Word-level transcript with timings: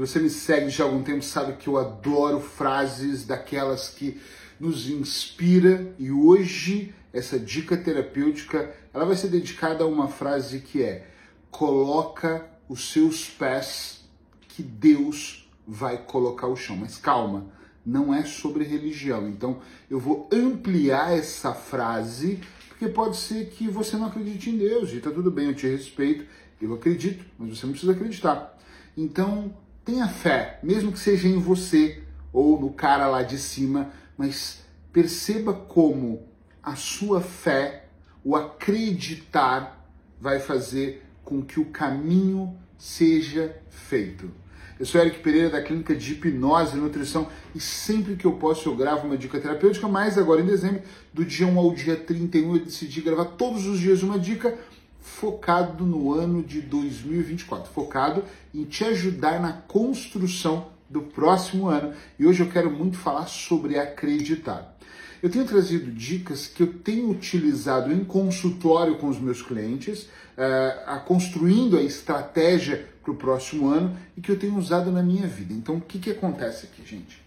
Se 0.00 0.06
você 0.06 0.18
me 0.18 0.30
segue 0.30 0.70
já 0.70 0.82
há 0.82 0.86
algum 0.86 1.02
tempo, 1.02 1.22
sabe 1.22 1.58
que 1.58 1.68
eu 1.68 1.76
adoro 1.76 2.40
frases 2.40 3.26
daquelas 3.26 3.90
que 3.90 4.18
nos 4.58 4.88
inspira 4.88 5.94
e 5.98 6.10
hoje 6.10 6.94
essa 7.12 7.38
dica 7.38 7.76
terapêutica, 7.76 8.74
ela 8.94 9.04
vai 9.04 9.14
ser 9.14 9.28
dedicada 9.28 9.84
a 9.84 9.86
uma 9.86 10.08
frase 10.08 10.60
que 10.60 10.82
é: 10.82 11.06
coloca 11.50 12.48
os 12.66 12.90
seus 12.90 13.28
pés 13.28 14.08
que 14.48 14.62
Deus 14.62 15.46
vai 15.68 15.98
colocar 15.98 16.46
o 16.46 16.56
chão. 16.56 16.78
Mas 16.78 16.96
calma, 16.96 17.48
não 17.84 18.14
é 18.14 18.24
sobre 18.24 18.64
religião. 18.64 19.28
Então 19.28 19.60
eu 19.90 20.00
vou 20.00 20.30
ampliar 20.32 21.12
essa 21.12 21.52
frase, 21.52 22.40
porque 22.70 22.88
pode 22.88 23.18
ser 23.18 23.50
que 23.50 23.68
você 23.68 23.98
não 23.98 24.06
acredite 24.06 24.48
em 24.48 24.56
Deus, 24.56 24.94
e 24.94 25.00
tá 25.00 25.10
tudo 25.10 25.30
bem, 25.30 25.48
eu 25.48 25.54
te 25.54 25.66
respeito, 25.66 26.24
eu 26.58 26.72
acredito, 26.72 27.22
mas 27.38 27.58
você 27.58 27.66
não 27.66 27.72
precisa 27.72 27.92
acreditar. 27.92 28.58
Então 28.96 29.54
tenha 29.84 30.08
fé, 30.08 30.58
mesmo 30.62 30.92
que 30.92 30.98
seja 30.98 31.28
em 31.28 31.38
você 31.38 32.02
ou 32.32 32.60
no 32.60 32.70
cara 32.70 33.06
lá 33.06 33.22
de 33.22 33.38
cima, 33.38 33.90
mas 34.16 34.62
perceba 34.92 35.52
como 35.52 36.28
a 36.62 36.76
sua 36.76 37.20
fé, 37.20 37.86
o 38.24 38.36
acreditar, 38.36 39.88
vai 40.20 40.38
fazer 40.38 41.04
com 41.24 41.42
que 41.42 41.58
o 41.58 41.66
caminho 41.66 42.54
seja 42.76 43.56
feito. 43.68 44.30
Eu 44.78 44.86
sou 44.86 45.00
Eric 45.00 45.18
Pereira 45.18 45.50
da 45.50 45.62
Clínica 45.62 45.94
de 45.94 46.12
Hipnose 46.12 46.74
e 46.74 46.80
Nutrição 46.80 47.28
e 47.54 47.60
sempre 47.60 48.16
que 48.16 48.24
eu 48.24 48.32
posso 48.32 48.68
eu 48.68 48.74
gravo 48.74 49.06
uma 49.06 49.16
dica 49.16 49.38
terapêutica, 49.38 49.86
mas 49.86 50.16
agora 50.16 50.40
em 50.40 50.46
dezembro, 50.46 50.82
do 51.12 51.24
dia 51.24 51.46
1 51.46 51.58
ao 51.58 51.74
dia 51.74 51.96
31, 51.96 52.56
eu 52.56 52.64
decidi 52.64 53.02
gravar 53.02 53.26
todos 53.26 53.66
os 53.66 53.78
dias 53.78 54.02
uma 54.02 54.18
dica 54.18 54.58
focado 55.00 55.84
no 55.84 56.12
ano 56.12 56.42
de 56.42 56.60
2024, 56.60 57.72
focado 57.72 58.24
em 58.54 58.64
te 58.64 58.84
ajudar 58.84 59.40
na 59.40 59.52
construção 59.52 60.68
do 60.88 61.02
próximo 61.02 61.68
ano. 61.68 61.94
E 62.18 62.26
hoje 62.26 62.42
eu 62.42 62.50
quero 62.50 62.70
muito 62.70 62.98
falar 62.98 63.26
sobre 63.26 63.78
acreditar. 63.78 64.76
Eu 65.22 65.30
tenho 65.30 65.44
trazido 65.44 65.90
dicas 65.90 66.46
que 66.46 66.62
eu 66.62 66.72
tenho 66.72 67.10
utilizado 67.10 67.92
em 67.92 68.04
consultório 68.04 68.96
com 68.96 69.08
os 69.08 69.20
meus 69.20 69.42
clientes, 69.42 70.04
uh, 70.04 71.00
construindo 71.04 71.76
a 71.76 71.82
estratégia 71.82 72.88
para 73.02 73.12
o 73.12 73.16
próximo 73.16 73.68
ano 73.68 73.96
e 74.16 74.20
que 74.20 74.30
eu 74.30 74.38
tenho 74.38 74.56
usado 74.56 74.90
na 74.90 75.02
minha 75.02 75.26
vida. 75.26 75.52
Então, 75.52 75.76
o 75.76 75.80
que, 75.80 75.98
que 75.98 76.10
acontece 76.10 76.66
aqui, 76.66 76.82
gente? 76.86 77.22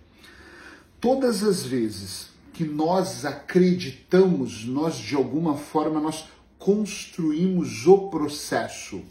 Todas 1.00 1.44
as 1.44 1.64
vezes 1.64 2.30
que 2.52 2.64
nós 2.64 3.26
acreditamos, 3.26 4.66
nós 4.66 4.96
de 4.96 5.16
alguma 5.16 5.56
forma 5.56 6.00
nós 6.00 6.28
construímos 6.64 7.86
o 7.88 8.08
processo. 8.08 9.02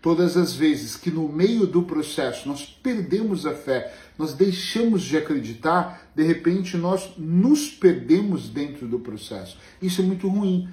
Todas 0.00 0.36
as 0.36 0.54
vezes 0.54 0.94
que 0.94 1.10
no 1.10 1.28
meio 1.28 1.66
do 1.66 1.82
processo 1.82 2.48
nós 2.48 2.64
perdemos 2.64 3.44
a 3.44 3.52
fé, 3.52 3.92
nós 4.16 4.32
deixamos 4.32 5.02
de 5.02 5.16
acreditar, 5.16 6.08
de 6.14 6.22
repente 6.22 6.76
nós 6.76 7.14
nos 7.18 7.68
perdemos 7.68 8.48
dentro 8.48 8.86
do 8.86 9.00
processo. 9.00 9.58
Isso 9.82 10.02
é 10.02 10.04
muito 10.04 10.28
ruim, 10.28 10.68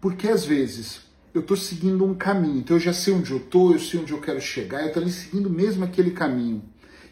porque 0.00 0.28
às 0.28 0.46
vezes 0.46 1.02
eu 1.34 1.42
estou 1.42 1.58
seguindo 1.58 2.06
um 2.06 2.14
caminho, 2.14 2.60
então 2.60 2.78
eu 2.78 2.80
já 2.80 2.94
sei 2.94 3.12
onde 3.12 3.30
eu 3.30 3.36
estou, 3.36 3.74
eu 3.74 3.78
sei 3.78 4.00
onde 4.00 4.14
eu 4.14 4.22
quero 4.22 4.40
chegar, 4.40 4.80
eu 4.80 4.86
estou 4.86 5.02
ali 5.02 5.12
seguindo 5.12 5.50
mesmo 5.50 5.84
aquele 5.84 6.12
caminho. 6.12 6.62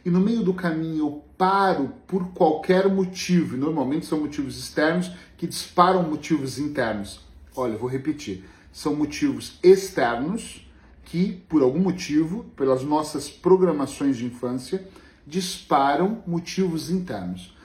E 0.07 0.11
no 0.11 0.21
meio 0.21 0.43
do 0.43 0.55
caminho 0.55 1.01
eu 1.01 1.25
paro 1.37 1.93
por 2.07 2.29
qualquer 2.29 2.89
motivo, 2.89 3.57
e 3.57 3.59
normalmente 3.59 4.07
são 4.07 4.21
motivos 4.21 4.59
externos 4.59 5.13
que 5.37 5.47
disparam 5.47 6.03
motivos 6.03 6.59
internos. 6.59 7.26
Olha, 7.57 7.79
vou 7.79 7.89
repetir, 7.89 8.45
são 8.71 8.95
motivos 8.95 9.59
externos 9.63 10.67
que, 11.07 11.33
por 11.49 11.63
algum 11.63 11.79
motivo, 11.79 12.45
pelas 12.57 12.83
nossas 12.83 13.31
programações 13.31 14.19
de 14.19 14.27
infância, 14.27 14.87
disparam 15.27 16.23
motivos 16.27 16.91
internos. 16.91 17.57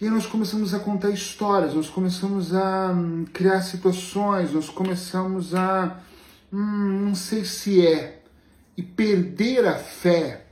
E 0.00 0.04
aí 0.04 0.10
nós 0.10 0.26
começamos 0.26 0.74
a 0.74 0.78
contar 0.78 1.10
histórias, 1.10 1.74
nós 1.74 1.88
começamos 1.88 2.54
a 2.54 2.92
hum, 2.92 3.24
criar 3.32 3.62
situações, 3.62 4.52
nós 4.52 4.68
começamos 4.68 5.54
a. 5.54 6.00
Hum, 6.52 7.06
não 7.06 7.14
sei 7.14 7.44
se 7.44 7.84
é. 7.84 8.22
E 8.76 8.82
perder 8.82 9.66
a 9.66 9.76
fé, 9.76 10.46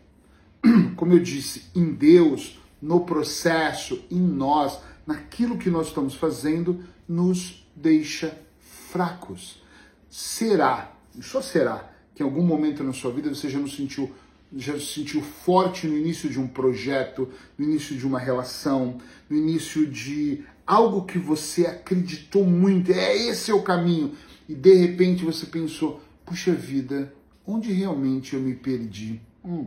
como 0.97 1.12
eu 1.12 1.20
disse, 1.20 1.64
em 1.75 1.92
Deus, 1.92 2.59
no 2.82 3.00
processo, 3.00 4.03
em 4.10 4.19
nós, 4.19 4.80
naquilo 5.06 5.59
que 5.59 5.70
nós 5.70 5.88
estamos 5.88 6.14
fazendo, 6.14 6.82
nos 7.09 7.64
deixa 7.76 8.45
fracos. 8.96 9.62
Será, 10.08 10.90
só 11.20 11.42
será, 11.42 11.92
que 12.14 12.22
em 12.22 12.26
algum 12.26 12.42
momento 12.42 12.82
na 12.82 12.94
sua 12.94 13.12
vida 13.12 13.28
você 13.28 13.50
já 13.50 13.58
não 13.58 13.68
sentiu 13.68 14.10
já 14.56 14.74
se 14.74 14.86
sentiu 14.86 15.20
forte 15.20 15.88
no 15.88 15.98
início 15.98 16.30
de 16.30 16.38
um 16.38 16.46
projeto, 16.46 17.28
no 17.58 17.64
início 17.64 17.96
de 17.96 18.06
uma 18.06 18.18
relação, 18.18 18.98
no 19.28 19.36
início 19.36 19.84
de 19.84 20.44
algo 20.64 21.04
que 21.04 21.18
você 21.18 21.66
acreditou 21.66 22.44
muito, 22.44 22.92
é 22.92 23.16
esse 23.16 23.50
é 23.50 23.54
o 23.54 23.62
caminho, 23.62 24.14
e 24.48 24.54
de 24.54 24.72
repente 24.72 25.24
você 25.24 25.46
pensou, 25.46 26.00
puxa 26.24 26.52
vida, 26.52 27.12
onde 27.44 27.72
realmente 27.72 28.34
eu 28.34 28.40
me 28.40 28.54
perdi? 28.54 29.20
Hum. 29.44 29.66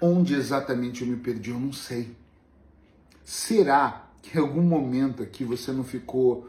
Onde 0.00 0.34
exatamente 0.34 1.02
eu 1.02 1.08
me 1.08 1.16
perdi? 1.16 1.50
Eu 1.50 1.60
não 1.60 1.74
sei. 1.74 2.10
Será 3.22 4.09
que 4.22 4.36
em 4.36 4.40
algum 4.40 4.62
momento 4.62 5.22
aqui 5.22 5.44
você 5.44 5.72
não 5.72 5.84
ficou, 5.84 6.48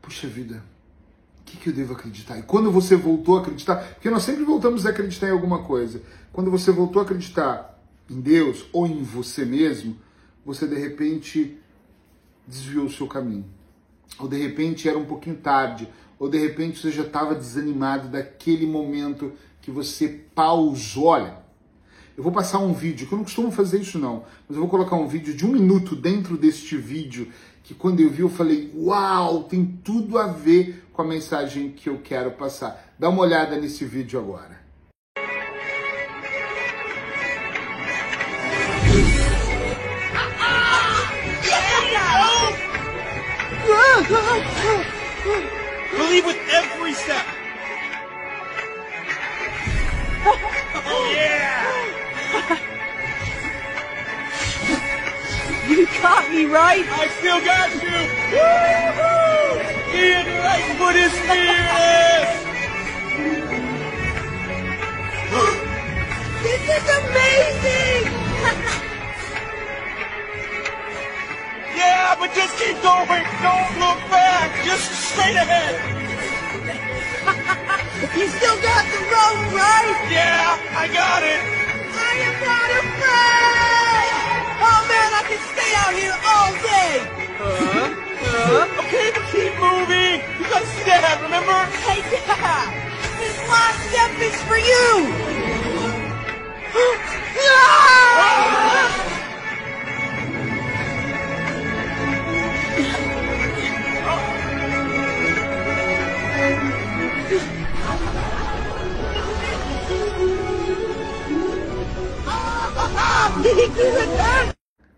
puxa 0.00 0.26
vida, 0.26 0.62
que, 1.48 1.56
que 1.56 1.68
eu 1.70 1.72
devo 1.72 1.94
acreditar? 1.94 2.38
E 2.38 2.42
quando 2.42 2.70
você 2.70 2.94
voltou 2.94 3.38
a 3.38 3.40
acreditar, 3.40 3.76
porque 3.76 4.10
nós 4.10 4.22
sempre 4.22 4.44
voltamos 4.44 4.84
a 4.84 4.90
acreditar 4.90 5.28
em 5.28 5.32
alguma 5.32 5.62
coisa, 5.62 6.02
quando 6.32 6.50
você 6.50 6.70
voltou 6.70 7.00
a 7.00 7.04
acreditar 7.04 7.82
em 8.08 8.20
Deus 8.20 8.66
ou 8.72 8.86
em 8.86 9.02
você 9.02 9.44
mesmo, 9.44 9.96
você 10.44 10.66
de 10.66 10.76
repente 10.76 11.58
desviou 12.46 12.84
o 12.84 12.90
seu 12.90 13.06
caminho. 13.06 13.46
Ou 14.18 14.28
de 14.28 14.36
repente 14.36 14.88
era 14.88 14.98
um 14.98 15.06
pouquinho 15.06 15.36
tarde, 15.36 15.88
ou 16.18 16.28
de 16.28 16.38
repente 16.38 16.78
você 16.78 16.90
já 16.90 17.02
estava 17.02 17.34
desanimado 17.34 18.08
daquele 18.08 18.66
momento 18.66 19.32
que 19.62 19.70
você 19.70 20.08
pausou. 20.34 21.06
Olha, 21.06 21.38
eu 22.18 22.24
vou 22.24 22.32
passar 22.32 22.58
um 22.58 22.72
vídeo, 22.72 23.06
que 23.06 23.12
eu 23.12 23.16
não 23.16 23.24
costumo 23.24 23.52
fazer 23.52 23.80
isso 23.80 23.96
não, 23.96 24.24
mas 24.48 24.56
eu 24.56 24.60
vou 24.60 24.68
colocar 24.68 24.96
um 24.96 25.06
vídeo 25.06 25.32
de 25.32 25.46
um 25.46 25.52
minuto 25.52 25.94
dentro 25.94 26.36
deste 26.36 26.76
vídeo, 26.76 27.28
que 27.62 27.74
quando 27.74 28.00
eu 28.00 28.10
vi 28.10 28.22
eu 28.22 28.28
falei, 28.28 28.72
uau, 28.74 29.44
tem 29.44 29.64
tudo 29.84 30.18
a 30.18 30.26
ver 30.26 30.82
com 30.92 31.00
a 31.00 31.04
mensagem 31.04 31.70
que 31.70 31.88
eu 31.88 32.00
quero 32.02 32.32
passar. 32.32 32.92
Dá 32.98 33.08
uma 33.08 33.22
olhada 33.22 33.56
nesse 33.56 33.84
vídeo 33.84 34.18
agora. 34.18 34.58
Believe 45.96 46.26
with 46.26 46.38
every 46.50 46.94
step. 46.94 47.26
Got 55.96 56.30
me 56.30 56.44
right. 56.44 56.84
I 56.86 57.08
still 57.18 57.40
got 57.40 57.72
you. 57.72 57.98
Woo-hoo! 58.30 59.58
Ian 59.96 60.28
Lightfoot 60.44 60.96
is 60.96 61.12
fearless! 61.26 62.30
This 66.44 66.62
is 66.76 66.86
amazing. 67.00 68.04
yeah, 71.76 72.14
but 72.18 72.30
just 72.34 72.54
keep 72.58 72.76
going. 72.82 73.24
Don't 73.42 73.72
look 73.80 74.00
back. 74.12 74.64
Just 74.64 74.92
straight 75.10 75.36
ahead. 75.36 75.74
you 78.16 78.28
still 78.28 78.60
got 78.62 78.84
the 78.86 79.00
rope, 79.10 79.52
right? 79.56 79.98
Yeah, 80.10 80.58
I 80.76 80.86
got 80.88 81.22
it. 81.24 81.40
I 81.96 82.14
am 82.28 82.36
not 82.44 82.70
afraid. 82.84 83.07
Okay, 89.38 89.50
but 89.50 89.54
keep 89.54 89.54
moving. 89.60 90.20
You 90.38 90.50
gotta 90.50 90.66
see 90.66 90.84
that, 90.84 91.20
remember? 91.22 91.58
Hey, 91.86 92.02
yeah. 92.10 92.70
This 93.18 93.38
last 93.48 93.78
step 93.88 94.12
is 94.20 94.36
for 94.42 94.58
you. 94.58 95.08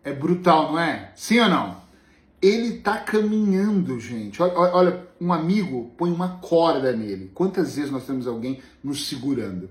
É 0.03 0.13
brutal, 0.13 0.73
não 0.73 0.79
é? 0.79 1.13
Sim 1.15 1.41
ou 1.41 1.49
não? 1.49 1.90
Ele 2.41 2.79
tá 2.79 2.97
caminhando, 2.97 4.01
gente. 4.01 4.43
Olha, 4.43 4.55
olha, 4.55 5.07
um 5.21 5.33
amigo 5.33 5.93
põe 5.99 6.11
uma 6.11 6.39
corda 6.39 6.93
nele. 6.93 7.31
Quantas 7.35 7.77
vezes 7.77 7.91
nós 7.91 8.07
temos 8.07 8.27
alguém 8.27 8.61
nos 8.83 9.09
segurando? 9.09 9.69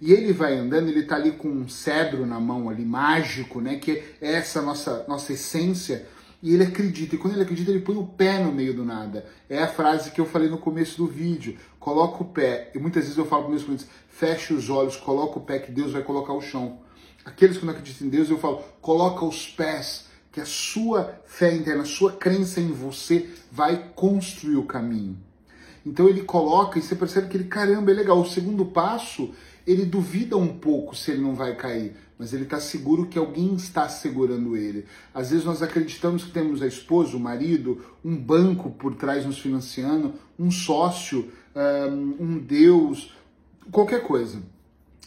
E 0.00 0.12
ele 0.12 0.32
vai 0.32 0.56
andando, 0.56 0.88
ele 0.88 1.02
tá 1.02 1.16
ali 1.16 1.32
com 1.32 1.48
um 1.48 1.68
cedro 1.68 2.26
na 2.26 2.40
mão 2.40 2.68
ali, 2.68 2.84
mágico, 2.84 3.60
né? 3.60 3.76
Que 3.76 4.02
é 4.20 4.32
essa 4.32 4.60
nossa, 4.62 5.04
nossa 5.06 5.32
essência. 5.34 6.06
E 6.42 6.54
ele 6.54 6.64
acredita. 6.64 7.14
E 7.14 7.18
quando 7.18 7.34
ele 7.34 7.42
acredita, 7.42 7.70
ele 7.70 7.80
põe 7.80 7.96
o 7.96 8.06
pé 8.06 8.42
no 8.42 8.50
meio 8.50 8.74
do 8.74 8.84
nada. 8.84 9.26
É 9.48 9.62
a 9.62 9.68
frase 9.68 10.10
que 10.10 10.20
eu 10.20 10.26
falei 10.26 10.48
no 10.48 10.58
começo 10.58 10.96
do 10.96 11.06
vídeo. 11.06 11.58
Coloca 11.78 12.22
o 12.22 12.26
pé. 12.26 12.72
E 12.74 12.78
muitas 12.78 13.04
vezes 13.04 13.18
eu 13.18 13.26
falo 13.26 13.42
para 13.42 13.50
meus 13.50 13.62
clientes, 13.62 13.86
feche 14.08 14.54
os 14.54 14.70
olhos, 14.70 14.96
coloca 14.96 15.38
o 15.38 15.42
pé 15.42 15.58
que 15.58 15.70
Deus 15.70 15.92
vai 15.92 16.02
colocar 16.02 16.32
o 16.32 16.40
chão. 16.40 16.80
Aqueles 17.24 17.58
que 17.58 17.66
não 17.66 17.72
acreditam 17.72 18.06
em 18.06 18.10
Deus, 18.10 18.30
eu 18.30 18.38
falo, 18.38 18.64
coloca 18.80 19.24
os 19.24 19.46
pés 19.48 20.09
que 20.32 20.40
a 20.40 20.44
sua 20.44 21.20
fé 21.26 21.54
interna, 21.54 21.82
a 21.82 21.86
sua 21.86 22.12
crença 22.12 22.60
em 22.60 22.70
você 22.72 23.28
vai 23.50 23.90
construir 23.94 24.56
o 24.56 24.64
caminho. 24.64 25.16
Então 25.84 26.08
ele 26.08 26.22
coloca 26.22 26.78
e 26.78 26.82
você 26.82 26.94
percebe 26.94 27.28
que 27.28 27.36
ele, 27.36 27.44
caramba, 27.44 27.90
é 27.90 27.94
legal. 27.94 28.20
O 28.20 28.28
segundo 28.28 28.66
passo, 28.66 29.34
ele 29.66 29.84
duvida 29.84 30.36
um 30.36 30.58
pouco 30.58 30.94
se 30.94 31.10
ele 31.10 31.22
não 31.22 31.34
vai 31.34 31.56
cair, 31.56 31.96
mas 32.18 32.32
ele 32.32 32.44
está 32.44 32.60
seguro 32.60 33.06
que 33.06 33.18
alguém 33.18 33.54
está 33.54 33.88
segurando 33.88 34.56
ele. 34.56 34.84
Às 35.14 35.30
vezes 35.30 35.44
nós 35.44 35.62
acreditamos 35.62 36.24
que 36.24 36.30
temos 36.30 36.62
a 36.62 36.66
esposa, 36.66 37.16
o 37.16 37.20
marido, 37.20 37.84
um 38.04 38.16
banco 38.16 38.70
por 38.70 38.94
trás 38.94 39.24
nos 39.24 39.38
financiando, 39.38 40.14
um 40.38 40.50
sócio, 40.50 41.30
um 42.18 42.38
Deus, 42.38 43.12
qualquer 43.72 44.02
coisa. 44.02 44.40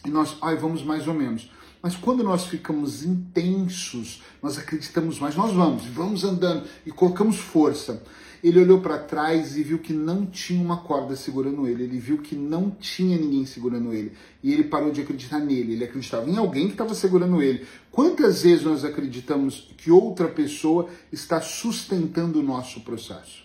E 0.04 0.10
nós, 0.10 0.36
ai, 0.42 0.56
vamos 0.56 0.82
mais 0.82 1.08
ou 1.08 1.14
menos. 1.14 1.50
Mas 1.84 1.94
quando 1.94 2.24
nós 2.24 2.46
ficamos 2.46 3.04
intensos, 3.04 4.22
nós 4.42 4.56
acreditamos 4.56 5.18
mais, 5.18 5.36
nós 5.36 5.52
vamos, 5.52 5.84
vamos 5.84 6.24
andando 6.24 6.66
e 6.86 6.90
colocamos 6.90 7.36
força. 7.36 8.02
Ele 8.42 8.58
olhou 8.58 8.80
para 8.80 8.96
trás 8.96 9.58
e 9.58 9.62
viu 9.62 9.78
que 9.78 9.92
não 9.92 10.24
tinha 10.24 10.64
uma 10.64 10.78
corda 10.78 11.14
segurando 11.14 11.68
ele, 11.68 11.82
ele 11.82 11.98
viu 11.98 12.16
que 12.16 12.34
não 12.34 12.70
tinha 12.70 13.18
ninguém 13.18 13.44
segurando 13.44 13.92
ele. 13.92 14.12
E 14.42 14.50
ele 14.50 14.64
parou 14.64 14.90
de 14.90 15.02
acreditar 15.02 15.40
nele, 15.40 15.74
ele 15.74 15.84
acreditava 15.84 16.30
em 16.30 16.38
alguém 16.38 16.68
que 16.68 16.72
estava 16.72 16.94
segurando 16.94 17.42
ele. 17.42 17.66
Quantas 17.90 18.44
vezes 18.44 18.64
nós 18.64 18.82
acreditamos 18.82 19.70
que 19.76 19.90
outra 19.90 20.28
pessoa 20.28 20.88
está 21.12 21.42
sustentando 21.42 22.40
o 22.40 22.42
nosso 22.42 22.80
processo? 22.80 23.44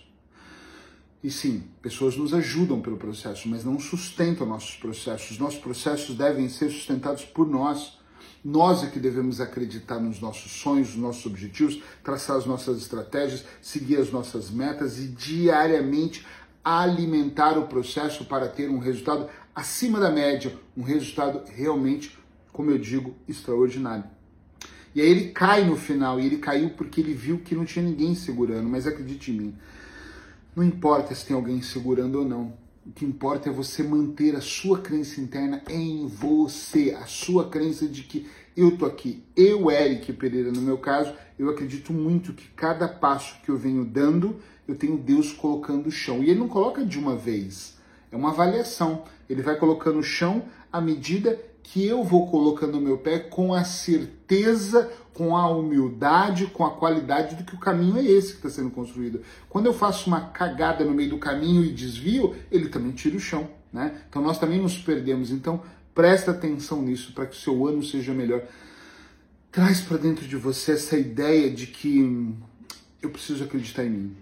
E 1.22 1.30
sim, 1.30 1.64
pessoas 1.82 2.16
nos 2.16 2.32
ajudam 2.32 2.80
pelo 2.80 2.96
processo, 2.96 3.46
mas 3.50 3.66
não 3.66 3.78
sustentam 3.78 4.46
nossos 4.46 4.76
processos. 4.76 5.38
Nossos 5.38 5.60
processos 5.60 6.16
devem 6.16 6.48
ser 6.48 6.70
sustentados 6.70 7.22
por 7.22 7.46
nós. 7.46 7.99
Nós 8.44 8.82
é 8.82 8.86
que 8.86 8.98
devemos 8.98 9.40
acreditar 9.40 9.98
nos 9.98 10.20
nossos 10.20 10.52
sonhos, 10.52 10.88
nos 10.90 10.96
nossos 10.96 11.26
objetivos, 11.26 11.82
traçar 12.02 12.36
as 12.36 12.46
nossas 12.46 12.78
estratégias, 12.78 13.44
seguir 13.60 13.96
as 13.96 14.10
nossas 14.10 14.50
metas 14.50 14.98
e 14.98 15.08
diariamente 15.08 16.26
alimentar 16.64 17.58
o 17.58 17.66
processo 17.66 18.24
para 18.24 18.48
ter 18.48 18.70
um 18.70 18.78
resultado 18.78 19.28
acima 19.54 19.98
da 19.98 20.10
média, 20.10 20.56
um 20.76 20.82
resultado 20.82 21.42
realmente, 21.54 22.18
como 22.52 22.70
eu 22.70 22.78
digo, 22.78 23.14
extraordinário. 23.28 24.04
E 24.94 25.00
aí 25.00 25.08
ele 25.08 25.28
cai 25.30 25.64
no 25.64 25.76
final, 25.76 26.18
e 26.18 26.26
ele 26.26 26.38
caiu 26.38 26.70
porque 26.70 27.00
ele 27.00 27.14
viu 27.14 27.38
que 27.38 27.54
não 27.54 27.64
tinha 27.64 27.84
ninguém 27.84 28.14
segurando, 28.14 28.68
mas 28.68 28.86
acredite 28.86 29.30
em 29.30 29.34
mim, 29.34 29.54
não 30.54 30.64
importa 30.64 31.14
se 31.14 31.24
tem 31.24 31.36
alguém 31.36 31.62
segurando 31.62 32.16
ou 32.16 32.24
não, 32.24 32.52
o 32.86 32.92
que 32.92 33.04
importa 33.04 33.50
é 33.50 33.52
você 33.52 33.82
manter 33.82 34.34
a 34.34 34.40
sua 34.40 34.80
crença 34.80 35.20
interna 35.20 35.62
em 35.68 36.06
você, 36.06 36.96
a 36.98 37.06
sua 37.06 37.48
crença 37.48 37.86
de 37.86 38.02
que 38.02 38.26
eu 38.56 38.76
tô 38.76 38.86
aqui. 38.86 39.22
Eu, 39.36 39.70
Eric 39.70 40.12
Pereira, 40.14 40.50
no 40.50 40.62
meu 40.62 40.78
caso, 40.78 41.14
eu 41.38 41.48
acredito 41.50 41.92
muito 41.92 42.32
que 42.32 42.48
cada 42.48 42.88
passo 42.88 43.40
que 43.42 43.50
eu 43.50 43.56
venho 43.56 43.84
dando, 43.84 44.36
eu 44.66 44.74
tenho 44.74 44.96
Deus 44.96 45.32
colocando 45.32 45.88
o 45.88 45.92
chão. 45.92 46.22
E 46.22 46.30
ele 46.30 46.40
não 46.40 46.48
coloca 46.48 46.84
de 46.84 46.98
uma 46.98 47.16
vez, 47.16 47.76
é 48.10 48.16
uma 48.16 48.30
avaliação. 48.30 49.04
Ele 49.28 49.42
vai 49.42 49.56
colocando 49.56 49.98
o 49.98 50.02
chão 50.02 50.44
à 50.72 50.80
medida 50.80 51.38
que 51.62 51.86
eu 51.86 52.02
vou 52.02 52.28
colocando 52.28 52.78
o 52.78 52.80
meu 52.80 52.98
pé 52.98 53.18
com 53.18 53.54
a 53.54 53.64
certeza, 53.64 54.90
com 55.12 55.36
a 55.36 55.48
humildade, 55.48 56.46
com 56.46 56.64
a 56.64 56.70
qualidade 56.70 57.36
do 57.36 57.44
que 57.44 57.54
o 57.54 57.58
caminho 57.58 57.98
é 57.98 58.02
esse 58.02 58.32
que 58.32 58.46
está 58.46 58.50
sendo 58.50 58.70
construído. 58.70 59.20
Quando 59.48 59.66
eu 59.66 59.74
faço 59.74 60.08
uma 60.08 60.20
cagada 60.20 60.84
no 60.84 60.92
meio 60.92 61.10
do 61.10 61.18
caminho 61.18 61.64
e 61.64 61.72
desvio, 61.72 62.34
ele 62.50 62.68
também 62.68 62.92
tira 62.92 63.16
o 63.16 63.20
chão. 63.20 63.48
Né? 63.72 64.00
Então 64.08 64.22
nós 64.22 64.38
também 64.38 64.60
nos 64.60 64.78
perdemos. 64.78 65.30
Então 65.30 65.62
presta 65.94 66.30
atenção 66.30 66.82
nisso 66.82 67.12
para 67.12 67.26
que 67.26 67.36
o 67.36 67.38
seu 67.38 67.66
ano 67.66 67.82
seja 67.82 68.12
melhor. 68.14 68.42
Traz 69.52 69.80
para 69.80 69.98
dentro 69.98 70.26
de 70.26 70.36
você 70.36 70.72
essa 70.72 70.96
ideia 70.96 71.50
de 71.50 71.66
que 71.66 72.34
eu 73.02 73.10
preciso 73.10 73.44
acreditar 73.44 73.84
em 73.84 73.90
mim. 73.90 74.16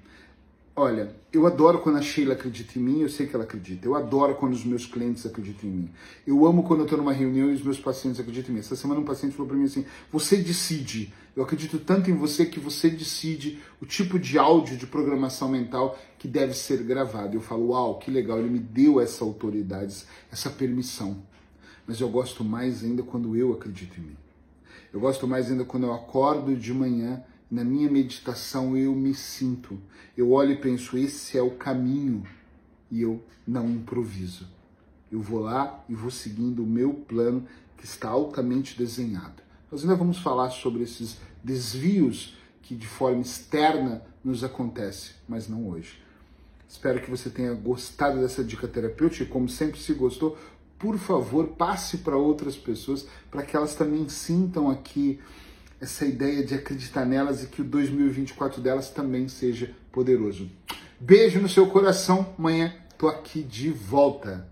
Olha, 0.81 1.11
eu 1.33 1.45
adoro 1.45 1.81
quando 1.81 1.97
a 1.97 2.01
Sheila 2.01 2.35
acredita 2.35 2.79
em 2.79 2.83
mim, 2.83 3.01
eu 3.01 3.09
sei 3.09 3.27
que 3.27 3.35
ela 3.35 3.43
acredita. 3.43 3.85
Eu 3.85 3.97
adoro 3.97 4.37
quando 4.37 4.53
os 4.53 4.65
meus 4.65 4.87
clientes 4.87 5.27
acreditam 5.27 5.69
em 5.69 5.73
mim. 5.73 5.91
Eu 6.25 6.47
amo 6.47 6.63
quando 6.63 6.79
eu 6.79 6.85
estou 6.85 6.97
numa 6.97 7.13
reunião 7.13 7.51
e 7.51 7.55
os 7.55 7.63
meus 7.65 7.81
pacientes 7.81 8.21
acreditam 8.21 8.51
em 8.51 8.55
mim. 8.55 8.61
Essa 8.61 8.77
semana 8.77 9.01
um 9.01 9.05
paciente 9.05 9.33
falou 9.33 9.49
para 9.49 9.57
mim 9.57 9.65
assim: 9.65 9.85
você 10.13 10.37
decide. 10.37 11.13
Eu 11.35 11.43
acredito 11.43 11.81
tanto 11.81 12.13
em 12.13 12.15
você 12.15 12.47
que 12.47 12.61
você 12.61 12.89
decide 12.89 13.61
o 13.83 13.87
tipo 13.87 14.21
de 14.21 14.39
áudio 14.39 14.77
de 14.77 14.87
programação 14.87 15.49
mental 15.49 15.99
que 16.17 16.29
deve 16.29 16.55
ser 16.55 16.81
gravado. 16.85 17.37
Eu 17.37 17.41
falo: 17.41 17.71
uau, 17.71 17.99
que 17.99 18.09
legal, 18.09 18.39
ele 18.39 18.49
me 18.49 18.61
deu 18.61 19.01
essa 19.01 19.25
autoridade, 19.25 20.05
essa 20.31 20.49
permissão. 20.49 21.25
Mas 21.89 22.01
eu 22.01 22.09
gosto 22.09 22.45
mais 22.45 22.85
ainda 22.85 23.03
quando 23.03 23.35
eu 23.35 23.53
acredito 23.53 23.99
em 23.99 24.05
mim. 24.05 24.17
Eu 24.93 25.01
gosto 25.01 25.27
mais 25.27 25.51
ainda 25.51 25.65
quando 25.65 25.87
eu 25.87 25.93
acordo 25.93 26.55
de 26.55 26.73
manhã 26.73 27.21
na 27.51 27.65
minha 27.65 27.91
meditação 27.91 28.77
eu 28.77 28.95
me 28.95 29.15
sinto, 29.15 29.79
eu 30.17 30.33
olho 30.33 30.53
e 30.53 30.57
penso, 30.57 30.99
esse 30.99 31.39
é 31.39 31.43
o 31.43 31.53
caminho 31.53 32.25
e 32.91 33.03
eu 33.03 33.23
não 33.47 33.69
improviso. 33.69 34.47
Eu 35.11 35.21
vou 35.21 35.41
lá 35.41 35.83
e 35.89 35.95
vou 35.95 36.11
seguindo 36.11 36.63
o 36.63 36.67
meu 36.67 36.93
plano 36.93 37.47
que 37.77 37.85
está 37.85 38.09
altamente 38.09 38.77
desenhado. 38.77 39.43
Nós 39.71 39.83
ainda 39.83 39.95
vamos 39.95 40.19
falar 40.19 40.51
sobre 40.51 40.83
esses 40.83 41.19
desvios 41.43 42.37
que 42.63 42.75
de 42.75 42.87
forma 42.87 43.23
externa 43.23 44.03
nos 44.23 44.45
acontece, 44.45 45.13
mas 45.27 45.49
não 45.49 45.69
hoje. 45.69 46.03
Espero 46.69 47.01
que 47.01 47.11
você 47.11 47.31
tenha 47.31 47.55
gostado 47.55 48.21
dessa 48.21 48.45
dica 48.45 48.69
terapêutica. 48.69 49.25
Como 49.31 49.49
sempre, 49.49 49.81
se 49.81 49.95
gostou, 49.95 50.37
por 50.79 50.99
favor, 50.99 51.49
passe 51.49 51.99
para 51.99 52.17
outras 52.17 52.57
pessoas 52.57 53.07
para 53.31 53.43
que 53.43 53.57
elas 53.57 53.75
também 53.75 54.07
sintam 54.09 54.71
aqui 54.71 55.19
essa 55.81 56.05
ideia 56.05 56.45
de 56.45 56.55
acreditar 56.55 57.05
nelas 57.05 57.43
e 57.43 57.47
que 57.47 57.63
o 57.63 57.65
2024 57.65 58.61
delas 58.61 58.91
também 58.91 59.29
seja 59.29 59.71
poderoso. 59.93 60.51
Beijo 61.01 61.41
no 61.41 61.49
seu 61.49 61.67
coração. 61.69 62.35
Amanhã 62.39 62.75
tô 62.97 63.09
aqui 63.09 63.43
de 63.43 63.71
volta. 63.71 64.49